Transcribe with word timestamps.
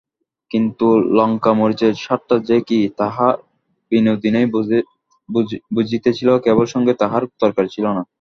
কিন্তু 0.51 0.87
লঙ্কামরিচের 1.17 1.93
স্বাদটা 1.95 2.35
যে 2.49 2.57
কী, 2.67 2.79
তাহা 2.99 3.27
বিনোদিনীই 3.91 4.47
বুঝিতেছিল–কেবল 5.69 6.65
সঙ্গে 6.65 6.93
তাহার 7.01 7.23
তরকারি 7.41 7.69
ছিল 7.75 7.85
না। 7.97 8.03